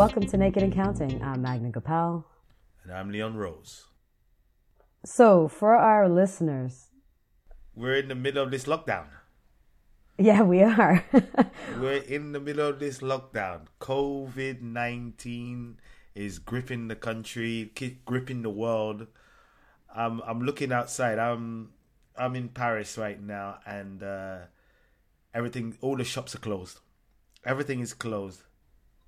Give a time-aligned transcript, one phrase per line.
[0.00, 1.22] Welcome to Naked and Counting.
[1.22, 2.24] I'm Magna Gopal.
[2.84, 3.84] And I'm Leon Rose.
[5.04, 6.86] So, for our listeners,
[7.74, 9.08] we're in the middle of this lockdown.
[10.16, 11.04] Yeah, we are.
[11.78, 13.66] we're in the middle of this lockdown.
[13.78, 15.76] COVID 19
[16.14, 17.70] is gripping the country,
[18.06, 19.06] gripping the world.
[19.94, 21.18] I'm I'm looking outside.
[21.18, 21.72] I'm
[22.16, 24.38] I'm in Paris right now, and uh,
[25.34, 26.78] everything, all the shops are closed.
[27.44, 28.44] Everything is closed.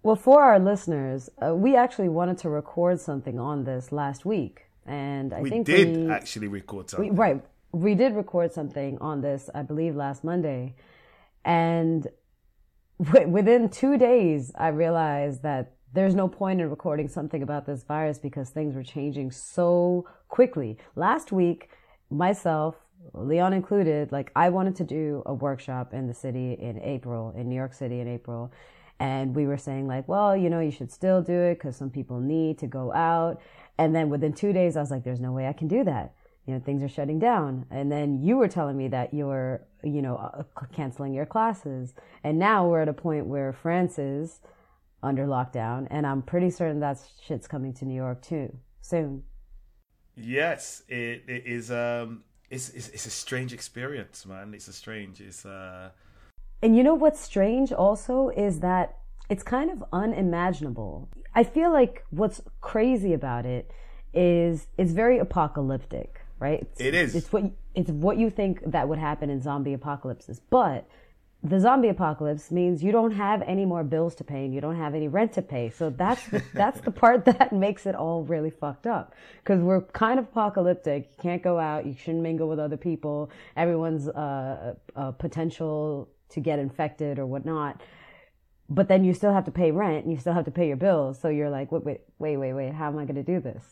[0.03, 4.67] Well, for our listeners, uh, we actually wanted to record something on this last week,
[4.85, 7.11] and I think we think did we, actually record something.
[7.11, 10.75] We, right, we did record something on this, I believe, last Monday,
[11.45, 12.09] and
[13.03, 17.85] w- within two days, I realized that there's no point in recording something about this
[17.85, 20.79] virus because things were changing so quickly.
[20.97, 21.69] Last week,
[22.11, 22.75] myself,
[23.13, 27.49] Leon included, like I wanted to do a workshop in the city in April, in
[27.49, 28.53] New York City in April.
[29.03, 31.91] And we were saying like, well, you know, you should still do it because some
[31.91, 33.41] people need to go out.
[33.77, 36.15] And then within two days, I was like, there's no way I can do that.
[36.47, 37.67] You know, things are shutting down.
[37.69, 41.95] And then you were telling me that you were, you know, uh, canceling your classes.
[42.23, 44.39] And now we're at a point where France is
[45.03, 45.89] under lockdown.
[45.91, 49.25] And I'm pretty certain that shit's coming to New York too soon.
[50.15, 51.73] Yes, it, it is.
[51.73, 54.55] Um, it's, it's, it's a strange experience, man.
[54.55, 55.21] It's a strange.
[55.21, 55.91] It's uh,
[56.63, 61.09] and you know what's strange also is that it's kind of unimaginable.
[61.35, 63.71] I feel like what's crazy about it
[64.15, 66.61] is it's very apocalyptic, right?
[66.61, 67.15] It's, it is.
[67.15, 70.87] It's what it's what you think that would happen in zombie apocalypses, but
[71.45, 74.77] the zombie apocalypse means you don't have any more bills to pay and you don't
[74.77, 75.71] have any rent to pay.
[75.71, 79.81] So that's the, that's the part that makes it all really fucked up because we're
[79.81, 81.11] kind of apocalyptic.
[81.17, 81.85] You can't go out.
[81.85, 83.31] You shouldn't mingle with other people.
[83.57, 87.81] Everyone's uh, uh, potential to get infected or whatnot.
[88.69, 90.77] But then you still have to pay rent and you still have to pay your
[90.77, 91.19] bills.
[91.21, 92.73] So you're like, wait, wait, wait, wait, wait.
[92.73, 93.65] How am I going to do this?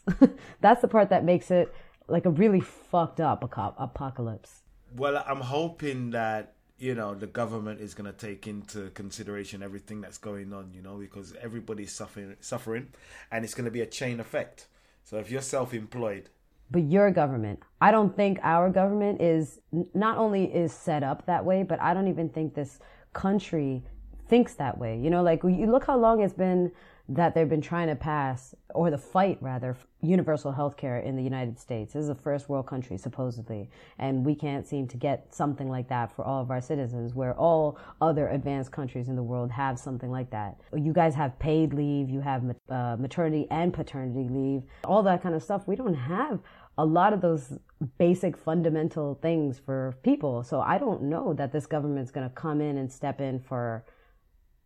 [0.60, 1.74] That's the part that makes it
[2.08, 4.60] like a really fucked up apocalypse.
[4.96, 10.00] Well, I'm hoping that you know the government is going to take into consideration everything
[10.00, 12.88] that's going on you know because everybody's suffering suffering
[13.30, 14.66] and it's going to be a chain effect
[15.04, 16.30] so if you're self-employed
[16.70, 17.60] but your government.
[17.80, 19.60] I don't think our government is
[19.94, 22.78] not only is set up that way, but I don't even think this
[23.12, 23.82] country
[24.28, 24.98] thinks that way.
[24.98, 26.70] You know, like you look how long it's been
[27.10, 31.22] that they've been trying to pass, or the fight rather, universal health care in the
[31.22, 31.92] United States.
[31.92, 33.68] This is a first world country, supposedly.
[33.98, 37.34] And we can't seem to get something like that for all of our citizens, where
[37.34, 40.60] all other advanced countries in the world have something like that.
[40.72, 45.34] You guys have paid leave, you have uh, maternity and paternity leave, all that kind
[45.34, 45.66] of stuff.
[45.66, 46.38] We don't have
[46.80, 47.58] a lot of those
[47.98, 50.42] basic fundamental things for people.
[50.42, 53.84] So I don't know that this government's going to come in and step in for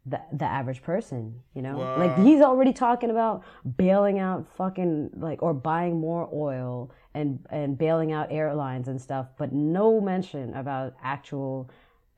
[0.06, 1.78] the the average person, you know?
[1.78, 1.98] Wow.
[1.98, 3.42] Like he's already talking about
[3.76, 9.26] bailing out fucking like or buying more oil and and bailing out airlines and stuff,
[9.38, 11.70] but no mention about actual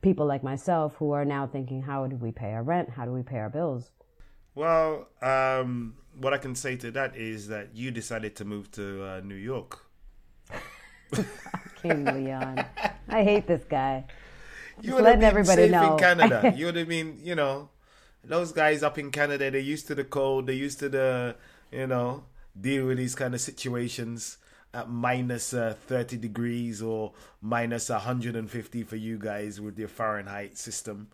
[0.03, 2.91] people like myself who are now thinking how do we pay our rent?
[2.91, 3.93] How do we pay our bills?
[4.55, 9.05] Well, um, what I can say to that is that you decided to move to
[9.05, 9.86] uh, New York.
[11.83, 12.65] King Leon.
[13.09, 14.05] I hate this guy.
[14.81, 15.93] You would letting everybody know.
[15.93, 16.53] in Canada.
[16.57, 17.71] you would have been, you know,
[18.25, 19.51] those guys up in Canada.
[19.51, 20.47] They're used to the cold.
[20.47, 21.37] They're used to the,
[21.73, 22.25] you know,
[22.59, 24.39] deal with these kind of situations
[24.75, 31.09] at minus, uh, 30 degrees or minus 150 for you guys with your Fahrenheit system.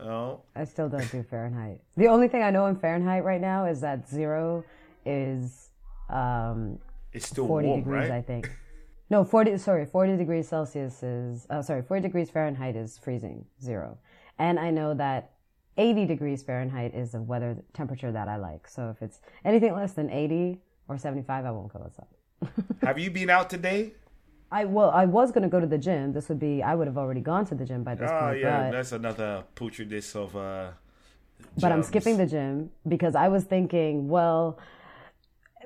[0.00, 0.42] Oh.
[0.54, 1.80] I still don't do Fahrenheit.
[1.96, 4.64] The only thing I know in Fahrenheit right now is that zero
[5.04, 5.70] is
[6.08, 6.78] um,
[7.12, 8.10] it's still 40 warm, degrees, right?
[8.12, 8.50] I think.
[9.10, 13.98] No, 40, sorry, 40 degrees Celsius is, uh, sorry, 40 degrees Fahrenheit is freezing, zero.
[14.38, 15.32] And I know that
[15.78, 18.68] 80 degrees Fahrenheit is the weather temperature that I like.
[18.68, 22.64] So if it's anything less than 80 or 75, I won't go outside.
[22.82, 23.92] Have you been out today?
[24.50, 26.12] I well, I was gonna go to the gym.
[26.12, 28.36] This would be I would have already gone to the gym by this oh, point.
[28.36, 30.70] Oh yeah, that's another putridness of uh.
[31.60, 34.58] But I'm skipping the gym because I was thinking, well,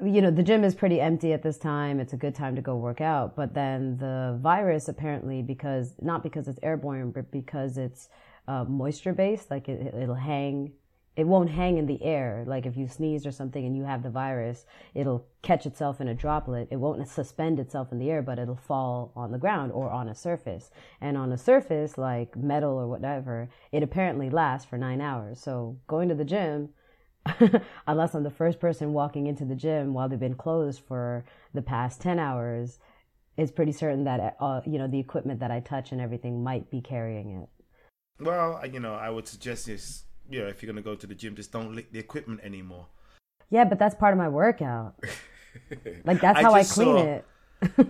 [0.01, 2.01] you know, the gym is pretty empty at this time.
[2.01, 3.37] It's a good time to go work out.
[3.37, 8.09] But then the virus apparently, because not because it's airborne, but because it's
[8.49, 10.73] uh, moisture based, like it, it'll hang.
[11.15, 12.43] It won't hang in the air.
[12.47, 16.09] Like if you sneeze or something and you have the virus, it'll catch itself in
[16.09, 16.69] a droplet.
[16.71, 20.09] It won't suspend itself in the air, but it'll fall on the ground or on
[20.09, 20.71] a surface.
[21.03, 25.39] And on a surface like metal or whatever, it apparently lasts for nine hours.
[25.39, 26.71] So going to the gym,
[27.87, 31.25] unless I'm the first person walking into the gym while they've been closed for
[31.55, 32.79] the past 10 hours,
[33.37, 36.71] it's pretty certain that, uh, you know, the equipment that I touch and everything might
[36.71, 37.49] be carrying it.
[38.21, 41.15] Well, you know, I would suggest this you know, if you're gonna go to the
[41.15, 42.87] gym, just don't lick the equipment anymore.
[43.51, 44.95] Yeah, but that's part of my workout.
[46.05, 47.25] like that's how I, I clean saw, it.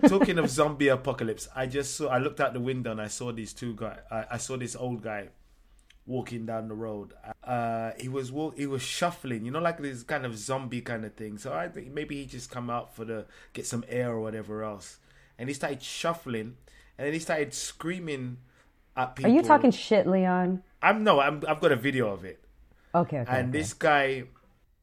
[0.07, 2.07] talking of zombie apocalypse, I just saw.
[2.07, 3.99] I looked out the window and I saw these two guys.
[4.11, 5.29] I, I saw this old guy
[6.05, 7.13] walking down the road.
[7.43, 11.05] Uh, he was walk, he was shuffling, you know, like this kind of zombie kind
[11.05, 11.37] of thing.
[11.37, 14.63] So I think maybe he just come out for the get some air or whatever
[14.63, 14.97] else.
[15.37, 16.57] And he started shuffling,
[16.97, 18.37] and then he started screaming
[18.95, 19.31] at people.
[19.31, 20.63] Are you talking shit, Leon?
[20.81, 21.19] I'm no.
[21.19, 22.43] I'm, I've got a video of it.
[22.93, 23.19] Okay.
[23.19, 23.57] okay and okay.
[23.57, 24.23] this guy,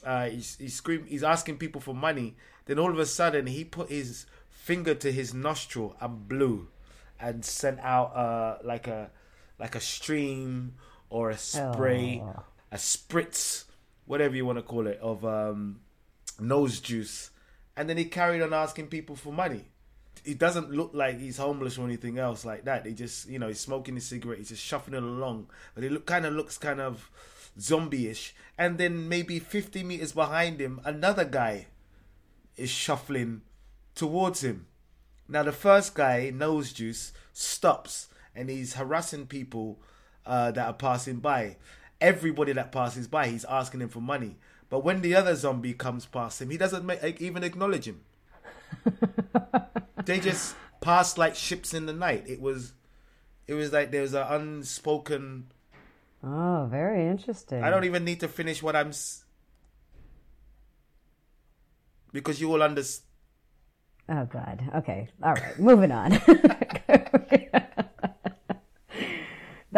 [0.04, 1.04] uh, he's he's scream.
[1.06, 2.36] He's asking people for money.
[2.66, 6.68] Then all of a sudden, he put his finger to his nostril and blew,
[7.20, 9.10] and sent out uh like a
[9.58, 10.74] like a stream
[11.10, 12.42] or a spray, oh.
[12.72, 13.64] a spritz,
[14.06, 15.80] whatever you want to call it, of um,
[16.38, 17.30] nose juice.
[17.76, 19.66] And then he carried on asking people for money.
[20.24, 22.86] He doesn't look like he's homeless or anything else like that.
[22.86, 24.38] He just, you know, he's smoking his cigarette.
[24.38, 27.10] He's just shuffling along, but he look kind of looks kind of
[27.58, 28.34] zombie-ish.
[28.58, 31.66] And then maybe 50 meters behind him, another guy
[32.56, 33.42] is shuffling
[33.94, 34.66] towards him.
[35.26, 39.78] Now the first guy, nose juice, stops and he's harassing people
[40.26, 41.56] uh, that are passing by.
[42.00, 44.36] Everybody that passes by, he's asking him for money.
[44.68, 48.00] But when the other zombie comes past him, he doesn't make, even acknowledge him.
[50.04, 52.24] they just pass like ships in the night.
[52.26, 52.72] It was,
[53.46, 55.50] it was like there was an unspoken.
[56.22, 57.62] Oh, very interesting.
[57.64, 58.88] I don't even need to finish what I'm.
[58.88, 59.24] S-
[62.12, 63.06] because you will understand.
[64.08, 64.62] Oh God.
[64.76, 65.08] Okay.
[65.22, 65.58] All right.
[65.58, 66.12] Moving on.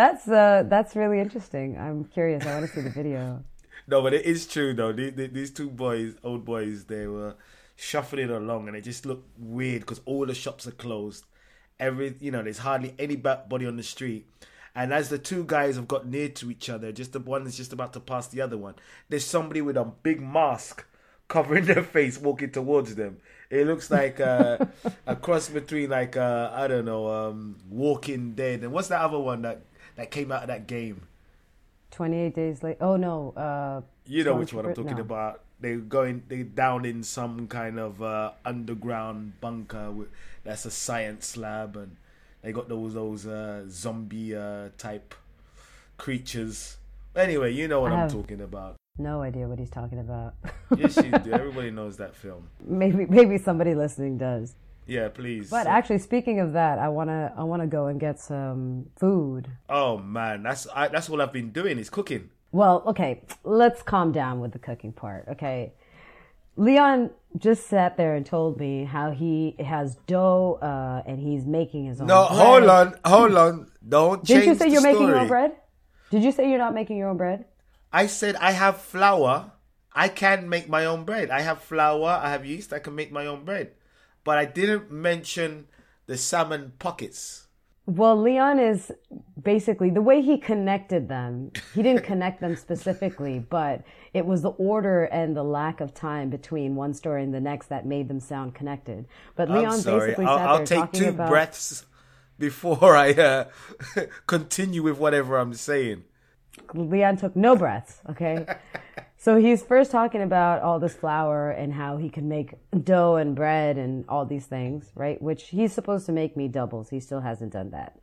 [0.02, 1.78] That's uh, that's really interesting.
[1.78, 2.44] I'm curious.
[2.44, 3.44] I want to see the video.
[3.86, 4.92] no, but it is true though.
[4.92, 7.36] These, these two boys, old boys, they were
[7.76, 11.24] shuffling along, and it just looked weird because all the shops are closed.
[11.78, 14.26] Every you know, there's hardly anybody on the street.
[14.74, 17.56] And as the two guys have got near to each other, just the one is
[17.56, 18.74] just about to pass the other one.
[19.08, 20.84] There's somebody with a big mask
[21.28, 23.18] covering their face walking towards them.
[23.50, 24.66] It looks like uh,
[25.06, 29.20] a cross between like uh, I don't know, um, Walking Dead and what's that other
[29.20, 29.62] one that
[29.96, 31.02] that came out of that game.
[31.92, 32.78] 28 days later.
[32.80, 33.32] Oh, no.
[33.36, 35.02] Uh, you know which one I'm talking no.
[35.02, 35.42] about.
[35.60, 40.08] They're going they down in some kind of uh, underground bunker with,
[40.42, 41.96] that's a science lab, and
[42.42, 45.14] they got those those uh, zombie uh, type
[45.98, 46.78] creatures.
[47.14, 48.76] Anyway, you know what I am talking about.
[48.98, 50.34] No idea what he's talking about.
[50.76, 51.32] yes, you do.
[51.32, 52.48] Everybody knows that film.
[52.64, 54.56] Maybe maybe somebody listening does.
[54.86, 55.48] Yeah, please.
[55.50, 59.48] But actually, speaking of that, I wanna I wanna go and get some food.
[59.68, 62.30] Oh man, that's I, that's all I've been doing is cooking.
[62.50, 65.26] Well, okay, let's calm down with the cooking part.
[65.28, 65.72] Okay,
[66.56, 71.86] Leon just sat there and told me how he has dough uh, and he's making
[71.86, 72.08] his own.
[72.08, 72.38] No, bread.
[72.38, 73.70] hold on, hold on.
[73.88, 74.24] Don't.
[74.24, 74.40] Change.
[74.40, 74.94] Did you say you're story.
[74.94, 75.52] making your own bread?
[76.10, 77.44] Did you say you're not making your own bread?
[77.92, 79.52] I said I have flour.
[79.94, 81.30] I can make my own bread.
[81.30, 82.08] I have flour.
[82.08, 82.72] I have yeast.
[82.72, 83.72] I can make my own bread
[84.24, 85.66] but I didn't mention
[86.06, 87.48] the salmon pockets.
[87.86, 88.92] Well, Leon is
[89.42, 91.50] basically the way he connected them.
[91.74, 93.82] He didn't connect them specifically, but
[94.14, 97.66] it was the order and the lack of time between one story and the next
[97.68, 99.06] that made them sound connected.
[99.34, 101.28] But Leon basically I'll, sat I'll there take talking two about...
[101.28, 101.86] breaths
[102.38, 103.44] before I uh,
[104.26, 106.04] continue with whatever I'm saying.
[106.74, 108.00] Leon took no breaths.
[108.10, 108.46] Okay.
[109.22, 113.36] So he's first talking about all this flour and how he can make dough and
[113.36, 115.22] bread and all these things, right?
[115.22, 116.90] Which he's supposed to make me doubles.
[116.90, 118.00] He still hasn't done that.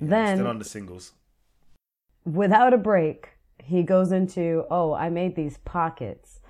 [0.00, 1.12] Yeah, then still on the singles.
[2.24, 3.28] Without a break,
[3.62, 6.40] he goes into, oh, I made these pockets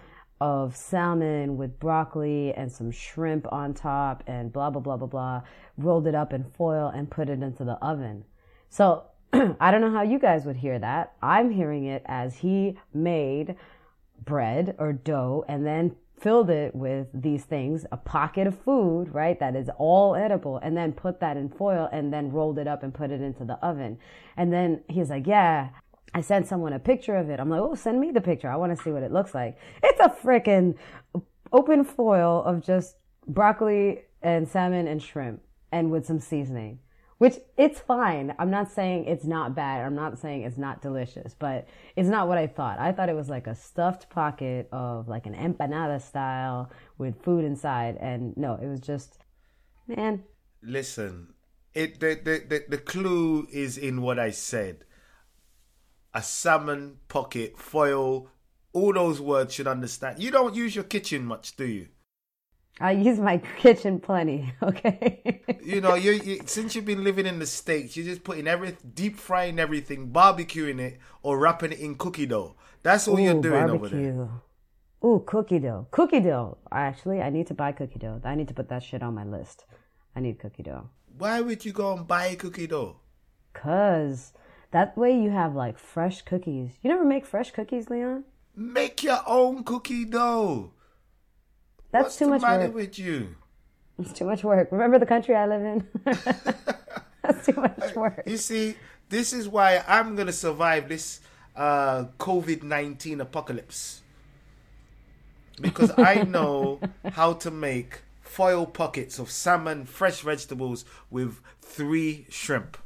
[0.40, 5.42] of salmon with broccoli and some shrimp on top and blah blah blah blah blah.
[5.76, 8.26] Rolled it up in foil and put it into the oven.
[8.70, 11.14] So I don't know how you guys would hear that.
[11.20, 13.56] I'm hearing it as he made
[14.25, 19.38] bread or dough and then filled it with these things, a pocket of food, right?
[19.38, 22.82] That is all edible and then put that in foil and then rolled it up
[22.82, 23.98] and put it into the oven.
[24.37, 25.70] And then he's like, yeah,
[26.14, 27.38] I sent someone a picture of it.
[27.38, 28.50] I'm like, oh, send me the picture.
[28.50, 29.58] I want to see what it looks like.
[29.82, 30.75] It's a freaking
[31.52, 32.96] open foil of just
[33.26, 36.80] broccoli and salmon and shrimp and with some seasoning
[37.18, 38.34] which it's fine.
[38.38, 39.84] I'm not saying it's not bad.
[39.84, 42.78] I'm not saying it's not delicious, but it's not what I thought.
[42.78, 47.44] I thought it was like a stuffed pocket of like an empanada style with food
[47.44, 47.96] inside.
[48.00, 49.18] And no, it was just,
[49.88, 50.22] man.
[50.62, 51.34] Listen,
[51.75, 54.84] it the, the, the, the clue is in what I said.
[56.14, 58.30] A salmon pocket, foil,
[58.72, 60.22] all those words should understand.
[60.22, 61.88] You don't use your kitchen much, do you?
[62.80, 64.52] I use my kitchen plenty.
[64.62, 65.42] Okay.
[65.62, 68.92] you know, you, you since you've been living in the states, you're just putting everything,
[68.94, 72.56] deep frying everything, barbecuing it, or wrapping it in cookie dough.
[72.82, 73.76] That's what Ooh, you're doing barbecue.
[73.76, 74.28] over there.
[75.04, 75.87] Ooh, cookie dough.
[75.90, 76.58] Cookie dough.
[76.73, 78.20] Actually, I need to buy cookie dough.
[78.25, 79.64] I need to put that shit on my list.
[80.16, 80.90] I need cookie dough.
[81.16, 82.97] Why would you go and buy cookie dough?
[83.54, 84.32] Cause
[84.70, 86.73] that way you have like fresh cookies.
[86.82, 88.25] You never make fresh cookies, Leon?
[88.54, 90.73] Make your own cookie dough.
[91.90, 92.75] That's What's too much work.
[92.75, 93.37] with you?
[93.99, 94.71] It's too much work.
[94.71, 95.87] Remember the country I live in?
[96.04, 98.23] That's too much work.
[98.26, 98.76] You see,
[99.09, 101.21] this is why I'm gonna survive this
[101.57, 104.02] uh, COVID nineteen apocalypse
[105.61, 106.80] because I know
[107.12, 112.76] how to make foil pockets of salmon, fresh vegetables with three shrimp.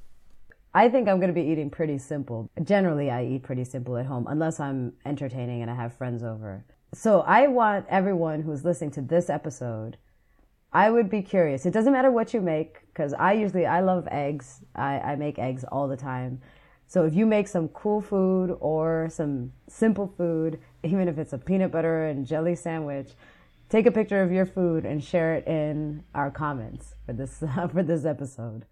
[0.75, 2.49] I think I'm going to be eating pretty simple.
[2.63, 6.65] Generally, I eat pretty simple at home unless I'm entertaining and I have friends over.
[6.95, 9.97] So I want everyone who's listening to this episode,
[10.75, 11.65] I would be curious.
[11.65, 14.61] It doesn't matter what you make because I usually, I love eggs.
[14.75, 16.43] I, I make eggs all the time.
[16.87, 21.39] So if you make some cool food or some simple food, even if it's a
[21.39, 23.13] peanut butter and jelly sandwich,
[23.71, 27.83] take a picture of your food and share it in our comments for this for
[27.83, 28.67] this episode.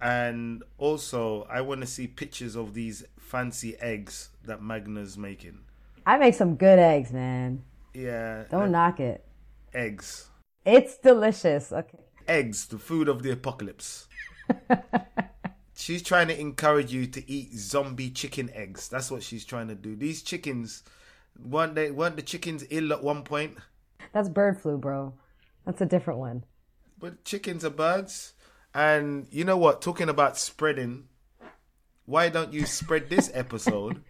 [0.00, 5.60] And also, I want to see pictures of these fancy eggs that Magna's making.
[6.06, 7.62] I make some good eggs, man.
[7.94, 8.44] Yeah.
[8.50, 9.24] Don't knock it.
[9.72, 10.28] Eggs.
[10.64, 11.72] It's delicious.
[11.72, 11.98] Okay.
[12.28, 14.08] Eggs, the food of the apocalypse.
[15.74, 18.88] she's trying to encourage you to eat zombie chicken eggs.
[18.88, 19.96] That's what she's trying to do.
[19.96, 20.82] These chickens,
[21.42, 21.90] weren't they?
[21.90, 23.56] Weren't the chickens ill at one point?
[24.12, 25.14] That's bird flu, bro.
[25.64, 26.44] That's a different one.
[26.98, 28.34] But chickens are birds.
[28.74, 29.82] And you know what?
[29.82, 31.04] Talking about spreading,
[32.06, 34.02] why don't you spread this episode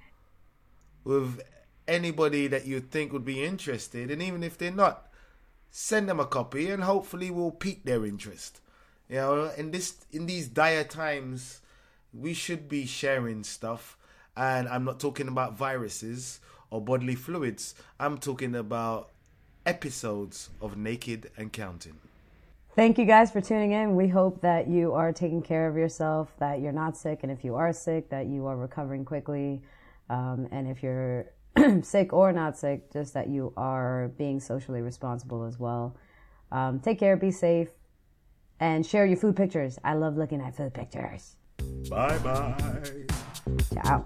[1.05, 1.41] with
[1.87, 4.11] anybody that you think would be interested?
[4.11, 5.09] And even if they're not,
[5.71, 8.61] send them a copy and hopefully we'll pique their interest.
[9.09, 11.61] You know, in this in these dire times,
[12.13, 13.99] we should be sharing stuff.
[14.37, 17.75] And I'm not talking about viruses or bodily fluids.
[18.01, 19.11] I'm talking about
[19.67, 21.99] episodes of Naked and Counting.
[22.75, 23.95] Thank you guys for tuning in.
[23.95, 27.45] We hope that you are taking care of yourself, that you're not sick, and if
[27.45, 29.63] you are sick, that you are recovering quickly.
[30.11, 31.27] Um, and if you're
[31.83, 35.97] sick or not sick, just that you are being socially responsible as well.
[36.53, 37.69] Um, take care, be safe,
[38.61, 39.79] and share your food pictures.
[39.85, 41.37] I love looking at food pictures.
[41.89, 43.07] Bye bye.
[43.75, 44.05] Ciao.